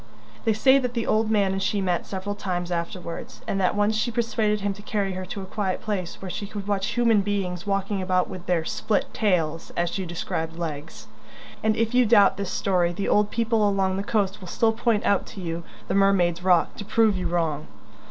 They 0.45 0.53
say 0.53 0.79
that 0.79 0.95
the 0.95 1.05
old 1.05 1.29
man 1.29 1.51
and 1.51 1.61
she 1.61 1.79
met 1.79 2.07
several 2.07 2.33
times 2.33 2.71
afterwards, 2.71 3.41
and 3.47 3.61
that 3.61 3.75
once 3.75 3.95
she 3.95 4.09
persuaded 4.09 4.61
him 4.61 4.73
to 4.73 4.81
carry 4.81 5.11
her 5.13 5.25
to 5.27 5.43
a 5.43 5.45
quiet 5.45 5.79
place 5.79 6.19
where 6.19 6.31
she 6.31 6.47
could 6.47 6.67
watch 6.67 6.87
human 6.97 7.21
beings 7.21 7.67
walking 7.67 8.01
about 8.01 8.27
with 8.27 8.47
their 8.47 8.65
"split 8.65 9.13
tails," 9.13 9.71
as 9.77 9.91
she 9.91 10.07
described 10.07 10.57
legs. 10.57 11.05
And 11.61 11.75
if 11.77 11.93
you 11.93 12.07
doubt 12.07 12.37
this 12.37 12.49
story, 12.49 12.91
the 12.91 13.09
old 13.09 13.29
people 13.29 13.69
along 13.69 13.95
the 13.97 14.01
coast 14.03 14.41
will 14.41 14.47
still 14.47 14.73
point 14.73 15.05
out 15.05 15.27
to 15.27 15.39
you 15.39 15.61
the 15.87 15.93
"Mermaid's 15.93 16.43
Rock" 16.43 16.75
to 16.77 16.83
prove 16.85 17.15
you 17.15 17.27
wrong. 17.27 17.67